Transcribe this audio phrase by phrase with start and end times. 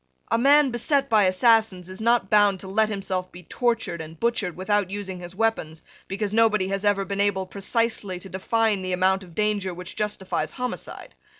[0.31, 4.57] A man beset by assassins is not bound to let himself be tortured and butchered
[4.57, 9.23] without using his weapons, because nobody has ever been able precisely to define the amount
[9.23, 11.13] of danger which justifies homicide.